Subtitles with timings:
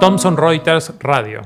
[0.00, 1.42] Thomson Reuters Radio.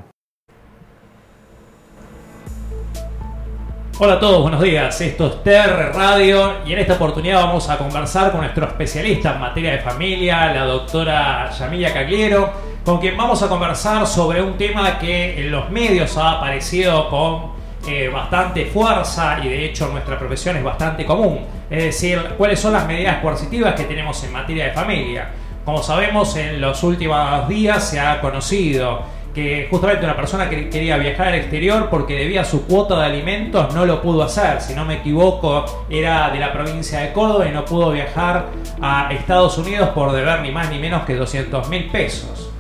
[3.99, 4.99] Hola a todos, buenos días.
[5.01, 9.41] Esto es TR Radio y en esta oportunidad vamos a conversar con nuestro especialista en
[9.41, 12.51] materia de familia, la doctora Yamila Cagliero,
[12.83, 17.62] con quien vamos a conversar sobre un tema que en los medios ha aparecido con
[17.87, 21.41] eh, bastante fuerza y de hecho nuestra profesión es bastante común.
[21.69, 25.31] Es decir, cuáles son las medidas coercitivas que tenemos en materia de familia.
[25.65, 29.03] Como sabemos, en los últimos días se ha conocido
[29.35, 33.75] que justamente una persona que quería viajar al exterior porque debía su cuota de alimentos
[33.75, 34.61] no lo pudo hacer.
[34.61, 38.47] Si no me equivoco, era de la provincia de Córdoba y no pudo viajar
[38.81, 42.52] a Estados Unidos por deber ni más ni menos que 200 mil pesos.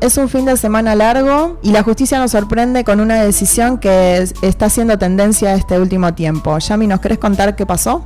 [0.00, 4.16] Es un fin de semana largo y la justicia nos sorprende con una decisión que
[4.40, 6.58] está haciendo tendencia este último tiempo.
[6.58, 8.02] Yami, ¿nos querés contar qué pasó?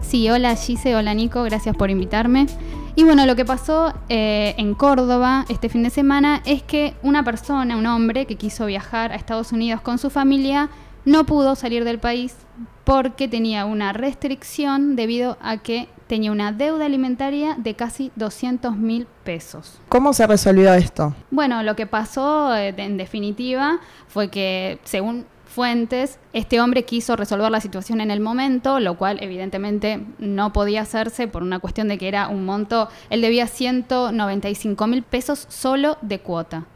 [0.00, 2.46] Sí, hola Gise, hola Nico, gracias por invitarme.
[2.94, 7.24] Y bueno, lo que pasó eh, en Córdoba este fin de semana es que una
[7.24, 10.70] persona, un hombre que quiso viajar a Estados Unidos con su familia,
[11.04, 12.36] no pudo salir del país
[12.84, 19.06] porque tenía una restricción debido a que tenía una deuda alimentaria de casi 200 mil
[19.24, 19.80] pesos.
[19.88, 21.14] ¿Cómo se resolvió esto?
[21.30, 23.78] Bueno, lo que pasó eh, en definitiva
[24.08, 29.18] fue que según fuentes, este hombre quiso resolver la situación en el momento, lo cual
[29.20, 34.86] evidentemente no podía hacerse por una cuestión de que era un monto, él debía 195
[34.86, 36.66] mil pesos solo de cuota.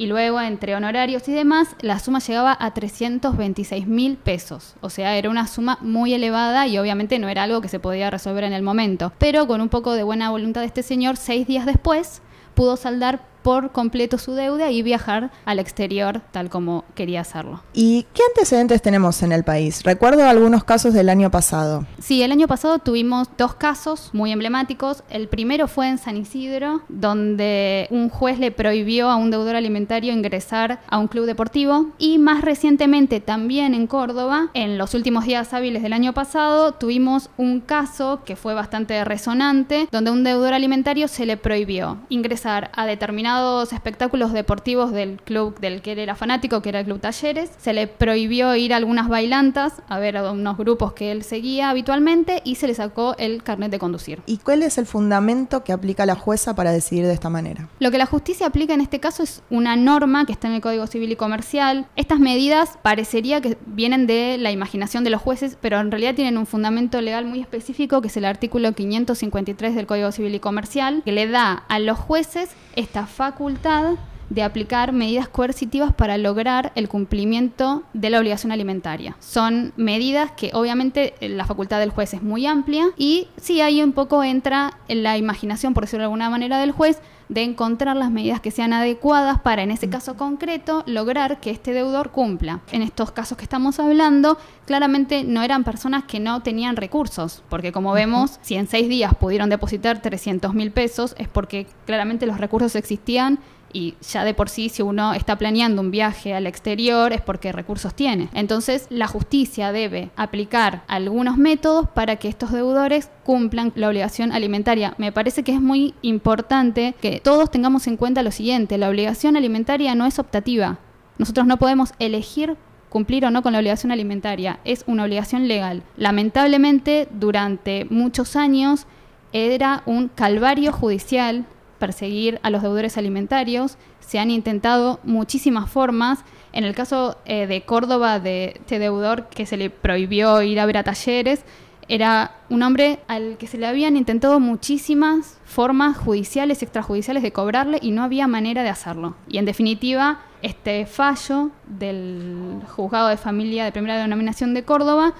[0.00, 4.74] Y luego, entre honorarios y demás, la suma llegaba a 326 mil pesos.
[4.80, 8.08] O sea, era una suma muy elevada y obviamente no era algo que se podía
[8.08, 9.12] resolver en el momento.
[9.18, 12.22] Pero con un poco de buena voluntad de este señor, seis días después
[12.54, 17.62] pudo saldar por completo su deuda y viajar al exterior tal como quería hacerlo.
[17.72, 19.82] ¿Y qué antecedentes tenemos en el país?
[19.82, 21.86] Recuerdo algunos casos del año pasado.
[21.98, 25.02] Sí, el año pasado tuvimos dos casos muy emblemáticos.
[25.10, 30.12] El primero fue en San Isidro, donde un juez le prohibió a un deudor alimentario
[30.12, 31.86] ingresar a un club deportivo.
[31.98, 37.30] Y más recientemente también en Córdoba, en los últimos días hábiles del año pasado, tuvimos
[37.36, 42.70] un caso que fue bastante resonante, donde a un deudor alimentario se le prohibió ingresar
[42.74, 43.29] a determinados
[43.72, 47.50] espectáculos deportivos del club del que él era fanático, que era el Club Talleres.
[47.58, 51.70] Se le prohibió ir a algunas bailantas a ver a unos grupos que él seguía
[51.70, 54.22] habitualmente y se le sacó el carnet de conducir.
[54.26, 57.68] ¿Y cuál es el fundamento que aplica la jueza para decidir de esta manera?
[57.78, 60.60] Lo que la justicia aplica en este caso es una norma que está en el
[60.60, 61.86] Código Civil y Comercial.
[61.96, 66.38] Estas medidas parecería que vienen de la imaginación de los jueces, pero en realidad tienen
[66.38, 71.02] un fundamento legal muy específico, que es el artículo 553 del Código Civil y Comercial,
[71.04, 73.96] que le da a los jueces esta facultad
[74.30, 79.14] de aplicar medidas coercitivas para lograr el cumplimiento de la obligación alimentaria.
[79.20, 83.92] Son medidas que obviamente la facultad del juez es muy amplia y sí ahí un
[83.92, 88.10] poco entra en la imaginación, por decirlo de alguna manera, del juez de encontrar las
[88.10, 92.60] medidas que sean adecuadas para, en ese caso concreto, lograr que este deudor cumpla.
[92.72, 94.36] En estos casos que estamos hablando,
[94.66, 99.14] claramente no eran personas que no tenían recursos, porque como vemos, si en seis días
[99.14, 103.38] pudieron depositar 300 mil pesos, es porque claramente los recursos existían
[103.72, 107.52] y ya de por sí si uno está planeando un viaje al exterior es porque
[107.52, 108.28] recursos tiene.
[108.34, 114.94] Entonces la justicia debe aplicar algunos métodos para que estos deudores cumplan la obligación alimentaria.
[114.98, 119.36] Me parece que es muy importante que todos tengamos en cuenta lo siguiente, la obligación
[119.36, 120.78] alimentaria no es optativa.
[121.18, 122.56] Nosotros no podemos elegir
[122.88, 125.82] cumplir o no con la obligación alimentaria, es una obligación legal.
[125.96, 128.86] Lamentablemente, durante muchos años
[129.32, 131.46] era un calvario judicial
[131.80, 133.76] perseguir a los deudores alimentarios.
[133.98, 136.20] Se han intentado muchísimas formas.
[136.52, 140.66] En el caso eh, de Córdoba, de este deudor que se le prohibió ir a
[140.66, 141.44] ver a talleres,
[141.88, 147.80] era un hombre al que se le habían intentado muchísimas formas judiciales extrajudiciales de cobrarle
[147.82, 149.16] y no había manera de hacerlo.
[149.28, 155.14] Y en definitiva, este fallo del juzgado de familia de primera denominación de Córdoba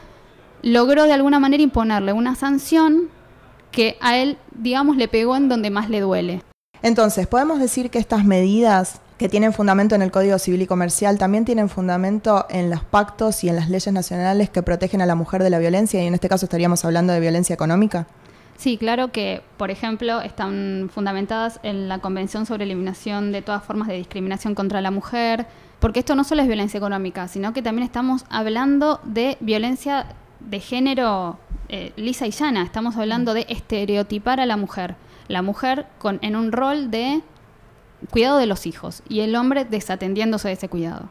[0.62, 3.08] logró de alguna manera imponerle una sanción
[3.72, 6.42] que a él, digamos, le pegó en donde más le duele.
[6.82, 11.18] Entonces, podemos decir que estas medidas que tienen fundamento en el Código Civil y Comercial
[11.18, 15.14] también tienen fundamento en los pactos y en las leyes nacionales que protegen a la
[15.14, 18.06] mujer de la violencia y en este caso estaríamos hablando de violencia económica.
[18.56, 23.88] Sí, claro que, por ejemplo, están fundamentadas en la Convención sobre Eliminación de todas formas
[23.88, 25.46] de discriminación contra la mujer,
[25.80, 30.06] porque esto no solo es violencia económica, sino que también estamos hablando de violencia
[30.40, 31.38] de género
[31.72, 34.96] eh, lisa y llana, estamos hablando de estereotipar a la mujer.
[35.28, 37.22] La mujer con, en un rol de
[38.10, 41.10] cuidado de los hijos y el hombre desatendiéndose de ese cuidado.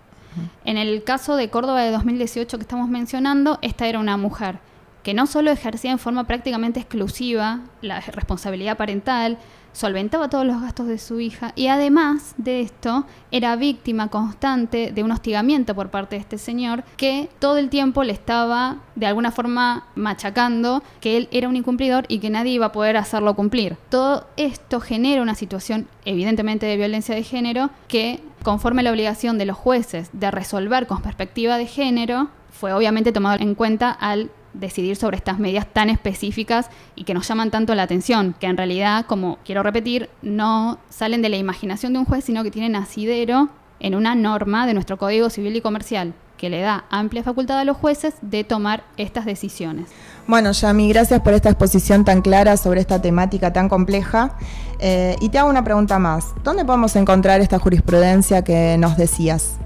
[0.65, 4.59] En el caso de Córdoba de 2018 que estamos mencionando, esta era una mujer
[5.03, 9.37] que no solo ejercía en forma prácticamente exclusiva la responsabilidad parental,
[9.71, 15.03] solventaba todos los gastos de su hija y además de esto era víctima constante de
[15.03, 19.31] un hostigamiento por parte de este señor que todo el tiempo le estaba de alguna
[19.31, 23.77] forma machacando que él era un incumplidor y que nadie iba a poder hacerlo cumplir.
[23.89, 29.45] Todo esto genera una situación evidentemente de violencia de género que conforme la obligación de
[29.45, 34.95] los jueces de resolver con perspectiva de género fue obviamente tomado en cuenta al decidir
[34.95, 39.05] sobre estas medidas tan específicas y que nos llaman tanto la atención, que en realidad,
[39.05, 43.49] como quiero repetir, no salen de la imaginación de un juez, sino que tienen asidero
[43.79, 47.65] en una norma de nuestro Código Civil y Comercial que le da amplia facultad a
[47.65, 49.89] los jueces de tomar estas decisiones.
[50.25, 54.37] Bueno, Yami, gracias por esta exposición tan clara sobre esta temática tan compleja.
[54.79, 56.27] Eh, y te hago una pregunta más.
[56.43, 59.59] ¿Dónde podemos encontrar esta jurisprudencia que nos decías?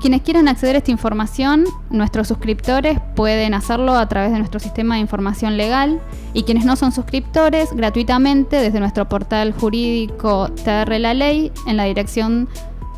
[0.00, 4.94] Quienes quieran acceder a esta información, nuestros suscriptores pueden hacerlo a través de nuestro sistema
[4.94, 6.00] de información legal
[6.32, 12.48] y quienes no son suscriptores, gratuitamente desde nuestro portal jurídico TR Ley en la dirección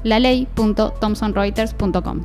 [0.04, 2.20] laley.thomsonreuters.com.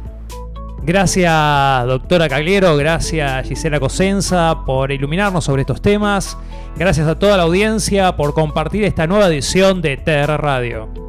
[0.83, 6.37] Gracias, doctora Cagliero, gracias, Gisela Cosenza, por iluminarnos sobre estos temas.
[6.77, 11.06] Gracias a toda la audiencia por compartir esta nueva edición de TR Radio.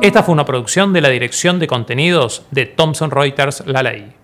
[0.00, 4.20] Esta fue una producción de la Dirección de Contenidos de Thomson Reuters La Ley.